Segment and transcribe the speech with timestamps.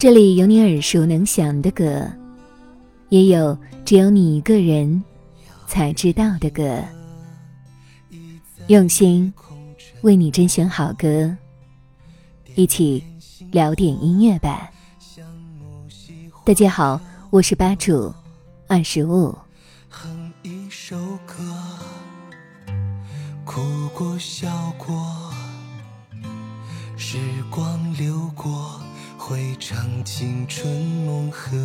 [0.00, 2.10] 这里有你耳熟能详的歌，
[3.10, 3.54] 也有
[3.84, 5.04] 只有你一个人
[5.66, 6.82] 才知道的歌。
[8.68, 9.30] 用心
[10.00, 11.36] 为你甄选好歌，
[12.54, 13.04] 一起
[13.50, 14.70] 聊点音乐吧。
[16.46, 16.98] 大家好，
[17.28, 18.10] 我是吧主
[18.68, 19.36] 二十五。
[19.90, 20.96] 哼一首
[21.26, 21.34] 歌，
[23.44, 23.60] 哭
[23.94, 24.48] 过笑
[24.78, 25.30] 过，
[26.96, 27.18] 时
[27.50, 28.80] 光流过，
[29.30, 30.68] 汇成青春
[31.06, 31.56] 梦和。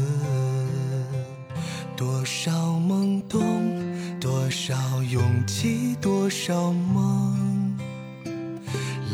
[1.98, 3.42] 多少懵懂，
[4.20, 7.76] 多少勇气，多少梦，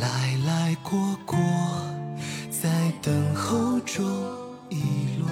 [0.02, 1.40] 来来过过，
[2.50, 4.06] 在等候中
[4.70, 4.82] 遗
[5.18, 5.30] 落。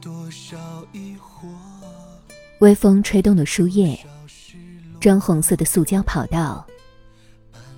[0.00, 0.58] 多少
[0.92, 1.46] 疑惑。
[2.58, 3.96] 微风吹动的树叶，
[4.98, 6.66] 砖红色的塑胶跑道，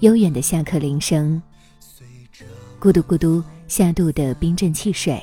[0.00, 1.42] 悠远的下课铃声，
[2.80, 5.20] 咕嘟咕嘟下肚的冰镇汽水。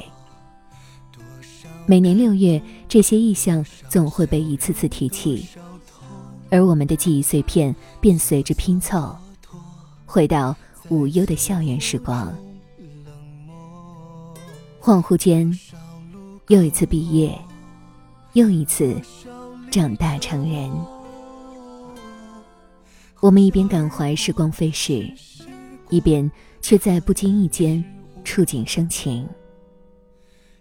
[1.86, 5.45] 每年六月，这些意象总会被一次次提起，
[6.49, 9.16] 而我们的记忆碎片便随之拼凑，
[10.05, 10.55] 回到
[10.89, 12.33] 无忧的校园时光。
[14.81, 15.58] 恍惚间，
[16.47, 17.38] 又一次毕业，
[18.33, 18.95] 又一次
[19.71, 20.71] 长大成人。
[23.21, 25.09] 我们一边感怀时光飞逝，
[25.89, 26.30] 一边
[26.61, 27.83] 却在不经意间
[28.23, 29.27] 触景生情。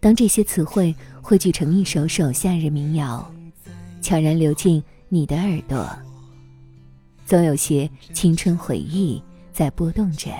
[0.00, 3.32] 当这些词汇汇聚成一首首夏日民谣，
[4.00, 5.88] 悄然流进你的耳朵，
[7.24, 10.30] 总有些青春回忆在拨动着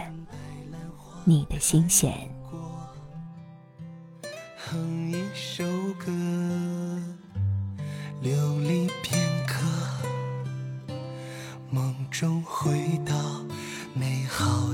[1.25, 2.13] 你的心弦。
[4.57, 5.65] 哼一首
[5.99, 6.11] 歌，
[8.21, 9.61] 流离片刻，
[11.71, 13.15] 梦中回到
[13.95, 14.72] 美好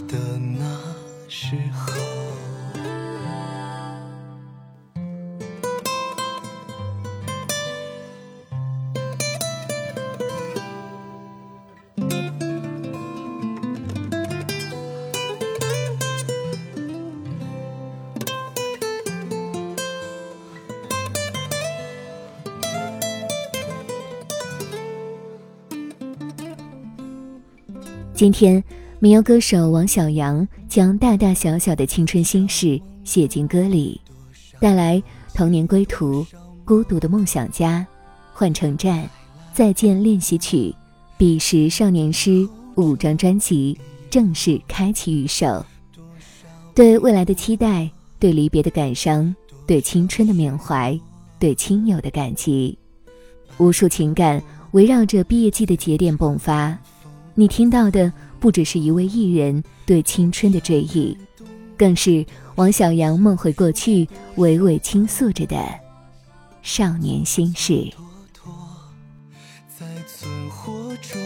[28.19, 28.61] 今天，
[28.99, 34.01] 民谣歌手王小阳将大大小小的青春心事写进歌里，
[34.59, 34.97] 带来
[35.35, 36.25] 《童年归途》
[36.65, 37.79] 《孤独的梦想家》
[38.37, 38.99] 《换乘站》
[39.53, 40.57] 《再见练习曲》
[41.17, 42.31] 《彼时少年诗》
[42.75, 43.79] 五张专辑
[44.11, 45.65] 正式开启预售。
[46.75, 49.33] 对未来的期待，对离别的感伤，
[49.65, 50.99] 对青春的缅怀，
[51.39, 52.77] 对亲友的感激，
[53.59, 54.43] 无数情感
[54.73, 56.77] 围绕着毕业季的节点迸发。
[57.39, 61.17] 你听到的不只是一位艺人对青春的追忆，
[61.77, 62.27] 更是
[62.57, 64.05] 王小阳梦回过去，
[64.39, 65.57] 娓娓倾诉着的
[66.63, 67.93] 少年心事。
[69.79, 71.23] 在存活中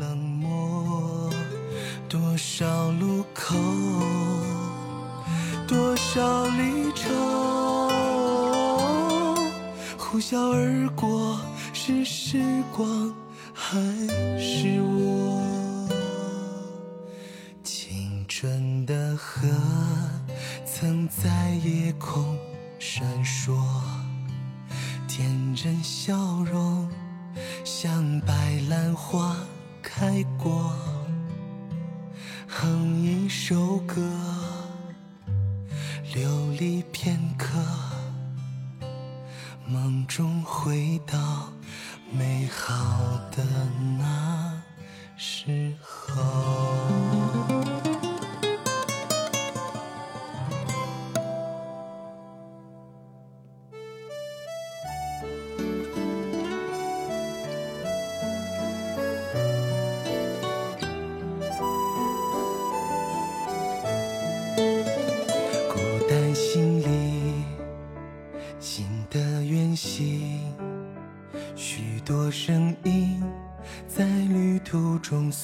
[0.00, 1.30] 冷漠，
[2.08, 3.54] 多少路口，
[5.68, 7.12] 多少离愁，
[9.98, 11.38] 呼啸而过，
[11.74, 12.38] 是时
[12.74, 13.14] 光
[13.68, 13.80] 还
[14.38, 15.88] 是我？
[17.64, 19.48] 青春的河
[20.64, 22.38] 曾在夜空
[22.78, 23.58] 闪烁。
[25.08, 26.88] 天真笑容，
[27.64, 29.36] 像白兰花
[29.82, 30.22] 开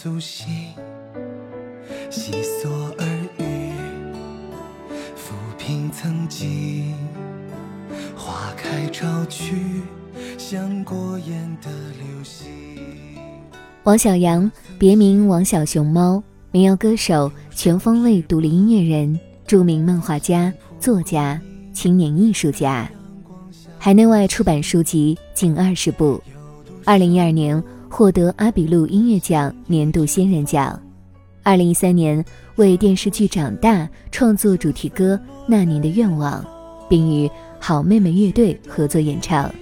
[0.02, 0.48] 苏醒，
[2.10, 2.68] 细索
[2.98, 3.08] 耳
[3.38, 3.70] 语，
[5.14, 6.92] 抚平曾经，
[8.16, 9.54] 花开潮去，
[10.36, 12.48] 像过眼的流星。
[13.84, 16.20] 王小阳，别名王小熊猫，
[16.50, 21.40] 民谣歌手，全方位独立音乐人，著名漫画家、作家、
[21.72, 22.90] 青年艺术家，
[23.78, 26.20] 海内外出版书籍近二十部。
[26.84, 30.80] 二零一二年获得阿比路音乐奖年度新人奖。
[31.42, 32.24] 二零一三年
[32.56, 33.80] 为电视剧《长大》
[34.10, 35.14] 创作主题歌
[35.46, 36.42] 《那年的愿望》，
[36.88, 37.30] 并与
[37.60, 39.54] 好妹妹乐队合作演唱，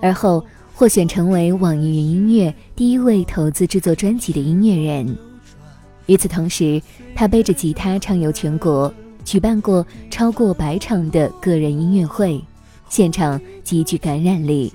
[0.00, 0.42] 而后
[0.74, 5.14] 获选成为网易云音乐第一位投资制作专辑的音乐人。
[6.06, 6.80] 与此同时，
[7.14, 8.90] 他背着吉他畅游全国，
[9.22, 12.42] 举办过超过百场的个人音乐会，
[12.88, 14.72] 现场极具感染力，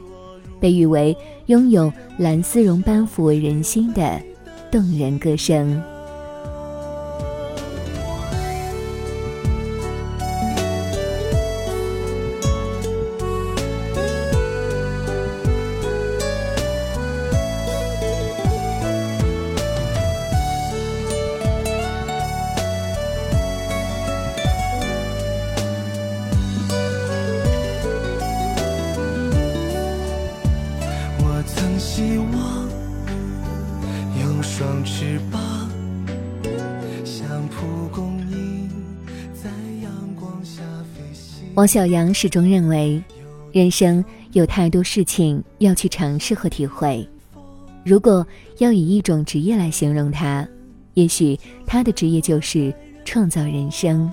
[0.59, 1.15] 被誉为
[1.47, 4.21] 拥有蓝丝绒般抚慰人心的
[4.71, 5.94] 动人歌声。
[41.55, 43.01] 王小阳始终认为，
[43.53, 44.03] 人生
[44.33, 47.07] 有太多事情要去尝试和体会。
[47.85, 50.45] 如果要以一种职业来形容他，
[50.95, 52.73] 也许他的职业就是
[53.05, 54.11] 创造人生。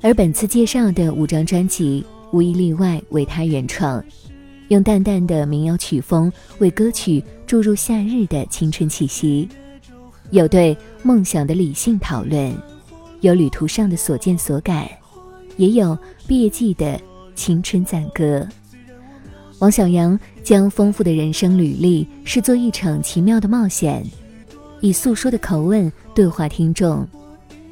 [0.00, 2.02] 而本次介绍的五张专辑，
[2.32, 4.02] 无一例外为他原创，
[4.68, 9.46] 用淡淡的民谣曲风为歌曲注入夏日的青春气息，
[10.30, 12.50] 有对梦想的理性讨论，
[13.20, 14.88] 有旅途上的所见所感。
[15.58, 15.96] 也有
[16.26, 16.98] 毕业季的
[17.34, 18.48] 青春赞歌。
[19.58, 24.02] 王小阳将丰富的人生履历视作一场奇妙的冒险，
[24.80, 27.06] 以诉说的口吻对话听众，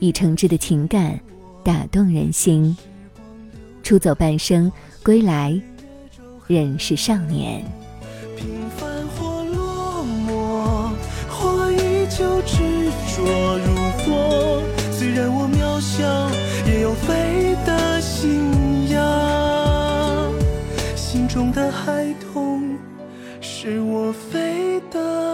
[0.01, 1.19] 以诚挚的情感
[1.65, 2.77] 打动人心。
[3.85, 4.71] 出走半生，
[5.05, 5.59] 归来
[6.49, 7.65] 仍是少年。
[8.37, 10.91] 平凡或落寞，
[11.29, 14.61] 或依旧执着如火。
[14.91, 16.03] 虽然我渺小，
[16.69, 17.46] 也有飞
[21.37, 22.79] 中的孩童，
[23.43, 25.26] 是我飞的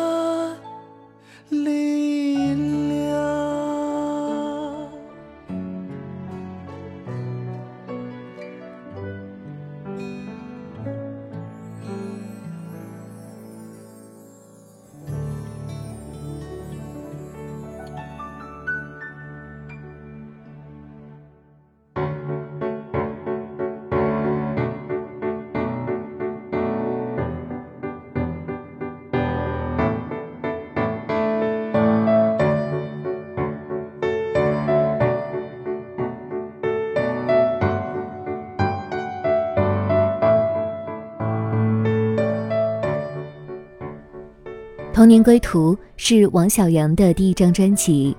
[45.02, 48.16] 童年归途是王小阳的第一张专辑，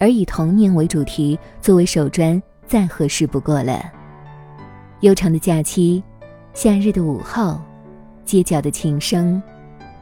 [0.00, 3.80] 而以童年为主题作为首专再合适不过了。
[5.02, 6.02] 悠长的假期，
[6.52, 7.60] 夏日的午后，
[8.24, 9.40] 街角的琴声，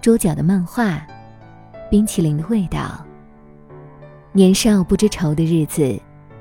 [0.01, 1.07] 桌角的漫画，
[1.91, 3.05] 冰淇淋的味道。
[4.33, 6.01] 年少不知愁的日子，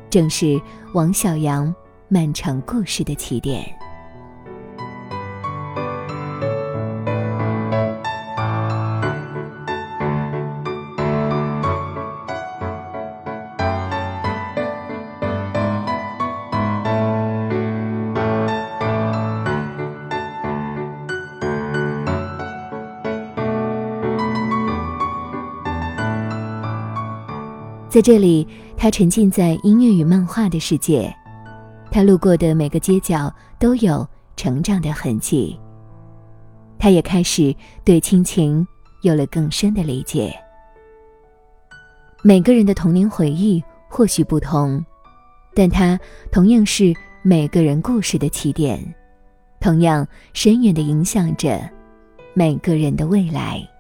[0.09, 0.57] 正是
[0.93, 1.75] 王小阳
[2.07, 3.65] 漫长故事的起点。
[28.01, 31.15] 在这里，他沉浸在音乐与漫画的世界。
[31.91, 34.03] 他路过的每个街角都有
[34.35, 35.55] 成长的痕迹。
[36.79, 37.55] 他也开始
[37.85, 38.67] 对亲情
[39.03, 40.35] 有了更深的理解。
[42.23, 44.83] 每个人的童年回忆或许不同，
[45.53, 45.99] 但它
[46.31, 48.83] 同样是每个人故事的起点，
[49.59, 51.69] 同样深远的影响着
[52.33, 53.59] 每个人的未来。《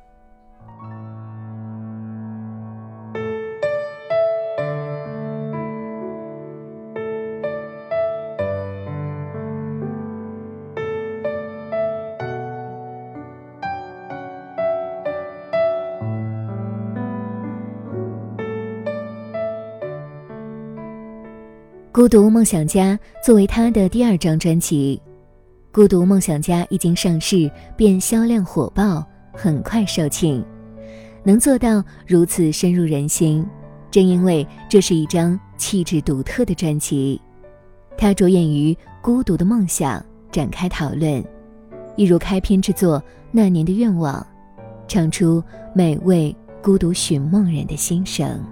[22.01, 24.99] 孤独梦想家》作为他的第二张专辑，
[25.71, 30.43] 《孤独梦想家》一经上市便销量火爆，很快售罄。
[31.23, 33.45] 能做到如此深入人心，
[33.91, 37.21] 正因为这是一张气质独特的专辑。
[37.95, 41.23] 他着眼于孤独的梦想展开讨论，
[41.97, 44.19] 一如开篇之作《那年的愿望》，
[44.87, 45.39] 唱出
[45.71, 48.43] 每位孤独寻梦人的心声。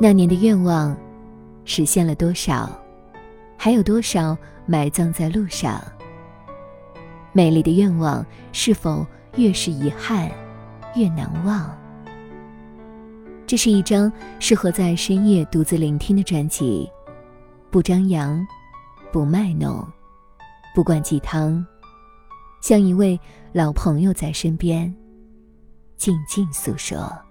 [0.00, 0.96] 那年的愿望
[1.64, 2.70] 实现了多少？
[3.56, 5.82] 还有多少埋葬在路上？
[7.32, 9.04] 美丽的愿望是否
[9.36, 10.30] 越是遗憾，
[10.94, 11.76] 越难忘？
[13.44, 16.88] 这是一张适合在深夜独自聆听的专辑，
[17.68, 18.46] 不张扬，
[19.10, 19.84] 不卖弄，
[20.76, 21.66] 不灌鸡汤，
[22.62, 23.18] 像一位
[23.52, 24.94] 老朋友在身边，
[25.96, 27.27] 静静诉说。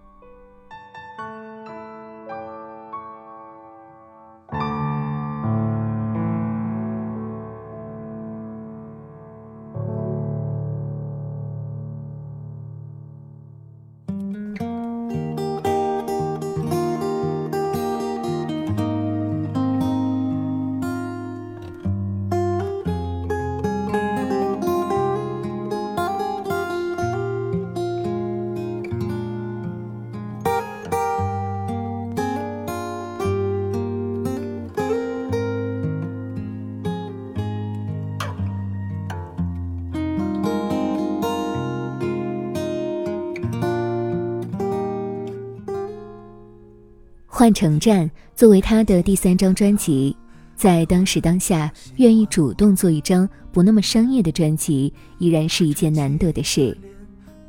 [47.38, 50.18] 换乘站作为他的第三张专辑，
[50.56, 56.76] 在当时当下愿意主动做一张不那么商业的专辑，依然是一件难得的事。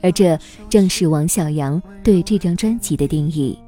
[0.03, 3.59] 而这正是王小阳对这张专辑的定义。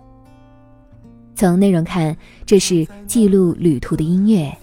[1.34, 4.54] 从内容看，这是记录旅途的音乐，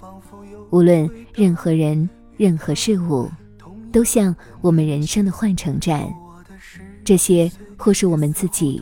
[0.69, 3.27] 无论任何人、任何事物，
[3.91, 6.07] 都像我们人生的换乘站。
[7.03, 8.79] 这些或是我们自己，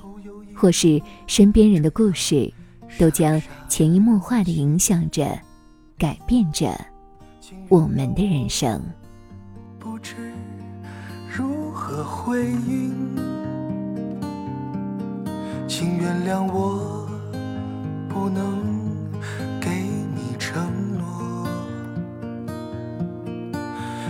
[0.54, 2.52] 或是身边人的故事。
[2.98, 5.38] 都将潜移默化的影响着、
[5.98, 6.74] 改变着
[7.70, 8.82] 我们的人生。
[9.80, 10.16] 不知
[11.30, 12.94] 如何回应，
[15.68, 17.08] 请原谅我
[18.08, 18.64] 不能
[19.60, 19.70] 给
[20.16, 20.64] 你承
[20.98, 21.48] 诺，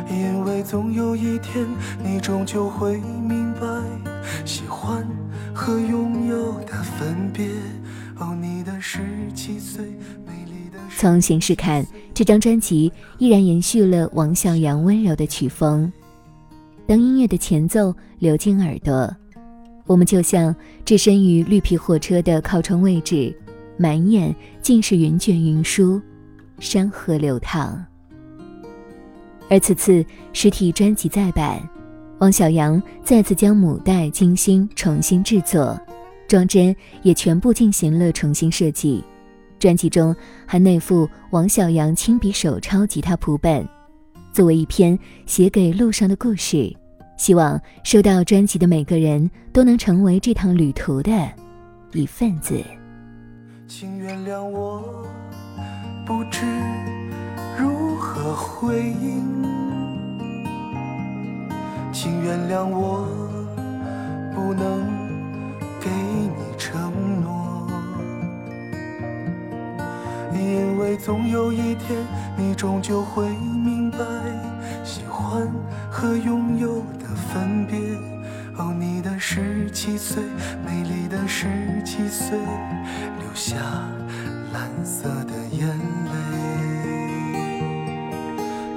[0.10, 1.68] 因为总有一天
[2.04, 3.68] 你终究会明白，
[4.46, 5.06] 喜欢
[5.54, 7.50] 和拥有的分别。
[8.18, 8.55] 哦，你
[10.98, 15.92] 从形式看，这张专辑依然延续了王小阳温柔的曲风。
[16.88, 19.14] 当音乐的前奏流进耳朵，
[19.86, 23.36] 我们就像置身于绿皮火车的靠窗位置，
[23.78, 26.02] 满眼尽是云卷云舒，
[26.60, 27.86] 山河流淌。
[29.50, 31.62] 而此次实体专辑再版，
[32.20, 35.80] 王小阳再次将母带精心重新制作。
[36.28, 39.04] 装帧也全部进行了重新设计，
[39.60, 43.68] 专辑中还内附王小阳亲笔手抄吉他谱本，
[44.32, 46.76] 作为一篇写给路上的故事，
[47.18, 51.12] 希望收到专辑的每个人都能成为这趟旅途的
[51.94, 52.62] 一份子。
[53.68, 54.84] 请原谅我，
[56.06, 56.46] 不知
[57.58, 59.24] 如何回应，
[61.92, 63.08] 请原谅我，
[64.36, 65.06] 不能。
[65.82, 67.45] 给你承诺，
[70.46, 72.06] 因为总有一天
[72.38, 73.98] 你终究会明白，
[74.84, 75.52] 喜欢
[75.90, 77.80] 和拥有的分别。
[78.58, 80.24] 哦，你的十七岁，
[80.64, 81.48] 美丽的十
[81.84, 83.56] 七岁，留下
[84.54, 86.14] 蓝色的眼泪。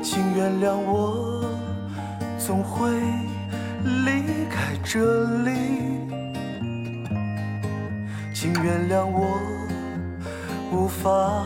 [0.02, 1.44] 请原谅我，
[2.38, 2.90] 总会
[4.06, 5.50] 离开这里。
[8.32, 9.38] 请原谅我，
[10.72, 11.44] 无法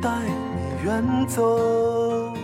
[0.00, 2.34] 带你远走。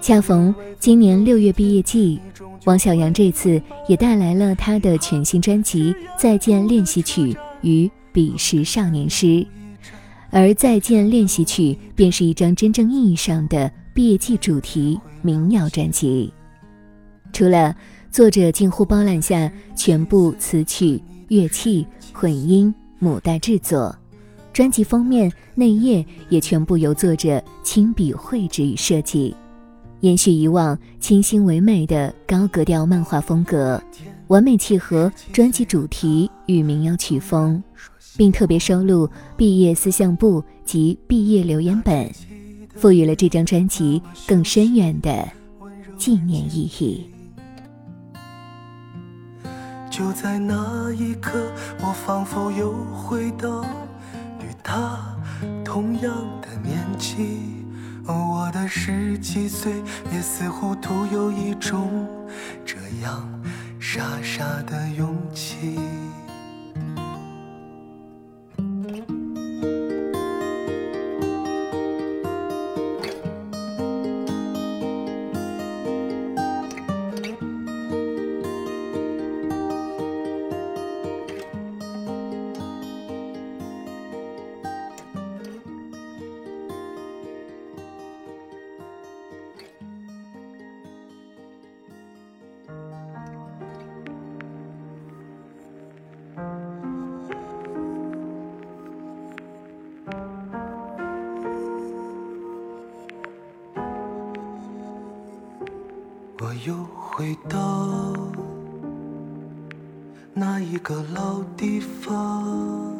[0.00, 2.20] 恰逢今年六月毕业季，
[2.64, 7.32] 王小阳这次也带来了他的全新专辑《再见练习曲》
[7.62, 9.26] 与《彼时少年诗》，
[10.30, 16.32] 而《再见练习曲》便是一张真正意义上的毕业季主题民谣专辑。
[17.32, 17.74] 除了
[18.10, 21.02] 作者近乎包揽下全部词曲。
[21.28, 23.92] 乐器混音母带制作，
[24.56, 29.36] 专辑封面内页也全部由作者亲笔绘制与设计，
[30.00, 33.78] 延续以往清新唯美的高格调漫画风格，
[34.28, 37.62] 完美契合专辑主题与民谣曲风，
[38.16, 42.10] 并特别收录毕业思相簿及毕业留言本，
[42.74, 45.28] 赋予了这张专辑更深远的
[45.98, 47.06] 纪念意义。
[49.90, 53.62] 就在那一刻，我仿佛又回到
[54.66, 54.98] 他
[55.64, 57.64] 同样的年纪。
[58.04, 59.72] 我的十七岁
[60.12, 62.08] 也似乎徒有一种
[62.64, 63.28] 这样
[63.78, 65.78] 傻傻的勇气。
[106.64, 108.14] 又回到
[110.32, 112.94] 那一个老地方，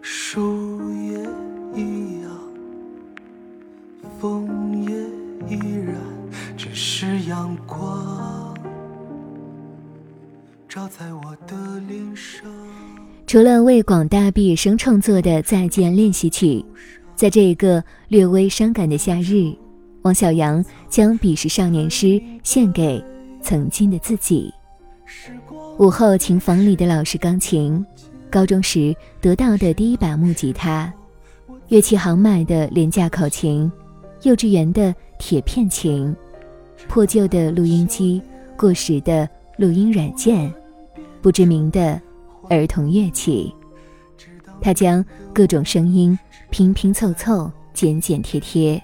[0.00, 1.18] 树叶
[1.74, 2.30] 一样，
[4.20, 4.90] 风也
[5.48, 5.94] 依然，
[6.56, 8.54] 只是阳光
[10.68, 12.50] 照在我的脸上。
[13.26, 16.46] 除了为广大毕业生创作的《再见练习曲》，
[17.14, 19.52] 在这一个略微伤感的夏日，
[20.06, 23.04] 王小阳将彼时少年诗献给
[23.42, 24.54] 曾经的自己。
[25.78, 27.84] 午后琴房里的老式钢琴，
[28.30, 30.92] 高中时得到的第一把木吉他，
[31.66, 33.70] 乐器行买的廉价口琴，
[34.22, 36.14] 幼稚园的铁片琴，
[36.86, 38.22] 破旧的录音机，
[38.56, 40.54] 过时的录音软件，
[41.20, 42.00] 不知名的
[42.48, 43.52] 儿童乐器。
[44.60, 45.04] 他将
[45.34, 46.16] 各种声音
[46.50, 48.80] 拼拼凑凑、剪剪贴贴，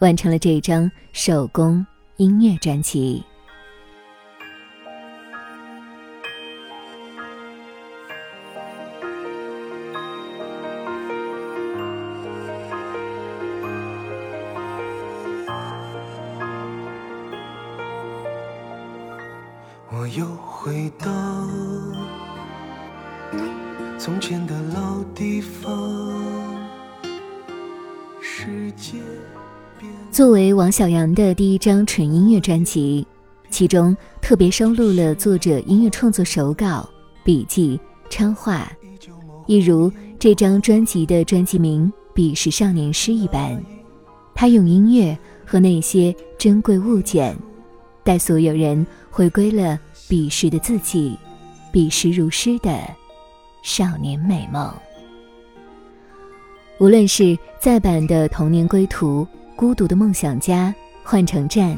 [0.00, 1.86] 完成了这张手工
[2.16, 3.22] 音乐专辑。
[30.70, 33.06] 小阳的第一张纯音乐专辑，
[33.50, 36.88] 其中特别收录了作者音乐创作手稿、
[37.24, 37.78] 笔记、
[38.08, 38.70] 插画，
[39.46, 43.60] 一如这张专辑的专辑名《彼时少年诗》一般。
[44.34, 47.36] 他用音乐和那些珍贵物件，
[48.04, 49.78] 带所有人回归了
[50.08, 51.18] 彼时的自己，
[51.72, 52.78] 彼时如诗的
[53.62, 54.72] 少年美梦。
[56.78, 59.22] 无论是再版的《童年归途》
[59.60, 60.68] 《孤独的梦想家》
[61.04, 61.72] 《换乘站》，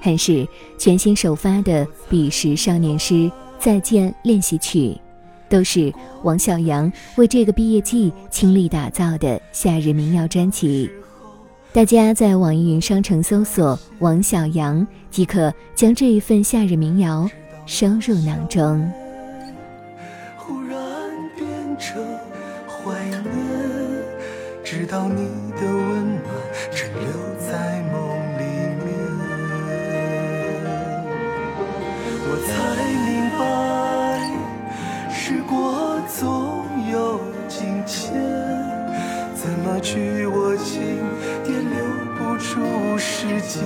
[0.00, 0.44] 还是
[0.76, 3.30] 全新首发的《彼时少年诗
[3.60, 4.88] 再见练习曲》，
[5.48, 10.90] 都是王小阳为这个毕业季倾力打造的夏日民谣专辑。
[11.72, 17.30] 大家在网易云商城搜索“王小阳”，即可将这一份夏日民谣
[17.66, 18.90] 收入囊中。
[20.36, 20.76] 忽然
[21.36, 21.46] 变
[21.78, 22.04] 成
[22.66, 23.22] 怀念，
[24.64, 26.41] 直到你的温暖
[35.52, 38.14] 过总有境迁，
[39.34, 40.80] 怎么去握紧，
[41.46, 41.84] 也留
[42.16, 43.62] 不住时间，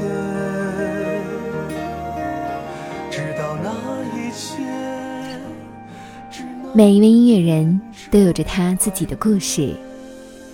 [3.08, 3.70] 直到那
[4.18, 4.56] 一切。
[6.74, 9.72] 每一位音乐人都有着他自己的故事，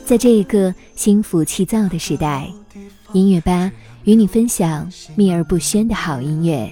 [0.05, 2.47] 在这一个心浮气躁的时代，
[3.15, 3.73] 音乐吧
[4.05, 6.71] 与你分享秘而不宣的好音乐。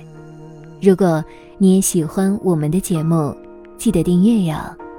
[0.82, 1.24] 如果
[1.56, 3.34] 你也喜欢我们的节目，
[3.80, 4.89] 记得订阅哟。